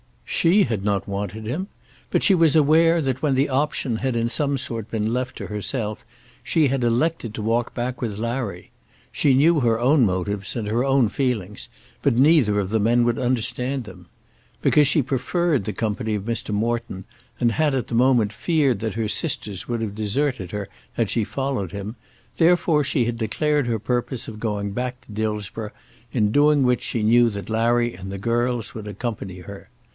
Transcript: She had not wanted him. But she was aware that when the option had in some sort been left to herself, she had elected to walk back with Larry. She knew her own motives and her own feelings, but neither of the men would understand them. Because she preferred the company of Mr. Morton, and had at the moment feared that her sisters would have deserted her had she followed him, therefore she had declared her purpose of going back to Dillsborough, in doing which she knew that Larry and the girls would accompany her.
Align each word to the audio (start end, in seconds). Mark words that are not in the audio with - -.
She 0.25 0.63
had 0.63 0.83
not 0.83 1.07
wanted 1.07 1.45
him. 1.45 1.67
But 2.09 2.23
she 2.23 2.33
was 2.33 2.55
aware 2.55 2.99
that 3.03 3.21
when 3.21 3.35
the 3.35 3.49
option 3.49 3.97
had 3.97 4.15
in 4.15 4.29
some 4.29 4.57
sort 4.57 4.89
been 4.89 5.13
left 5.13 5.35
to 5.37 5.45
herself, 5.45 6.03
she 6.41 6.69
had 6.69 6.83
elected 6.83 7.35
to 7.35 7.43
walk 7.43 7.75
back 7.75 8.01
with 8.01 8.17
Larry. 8.17 8.71
She 9.11 9.35
knew 9.35 9.59
her 9.59 9.79
own 9.79 10.03
motives 10.03 10.55
and 10.55 10.67
her 10.67 10.83
own 10.83 11.09
feelings, 11.09 11.69
but 12.01 12.15
neither 12.15 12.59
of 12.59 12.71
the 12.71 12.79
men 12.79 13.03
would 13.03 13.19
understand 13.19 13.83
them. 13.83 14.07
Because 14.63 14.87
she 14.87 15.03
preferred 15.03 15.65
the 15.65 15.73
company 15.73 16.15
of 16.15 16.23
Mr. 16.25 16.49
Morton, 16.51 17.05
and 17.39 17.51
had 17.51 17.75
at 17.75 17.87
the 17.87 17.93
moment 17.93 18.33
feared 18.33 18.79
that 18.79 18.95
her 18.95 19.09
sisters 19.09 19.67
would 19.67 19.81
have 19.81 19.93
deserted 19.93 20.49
her 20.49 20.67
had 20.93 21.11
she 21.11 21.23
followed 21.23 21.71
him, 21.71 21.95
therefore 22.37 22.83
she 22.83 23.05
had 23.05 23.17
declared 23.19 23.67
her 23.67 23.77
purpose 23.77 24.27
of 24.27 24.39
going 24.39 24.71
back 24.71 25.01
to 25.01 25.11
Dillsborough, 25.11 25.69
in 26.11 26.31
doing 26.31 26.63
which 26.63 26.81
she 26.81 27.03
knew 27.03 27.29
that 27.29 27.51
Larry 27.51 27.93
and 27.93 28.11
the 28.11 28.17
girls 28.17 28.73
would 28.73 28.87
accompany 28.87 29.41
her. 29.41 29.69